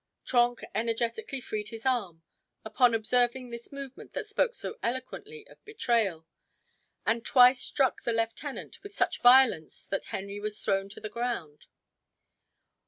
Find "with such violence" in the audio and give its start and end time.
8.81-9.85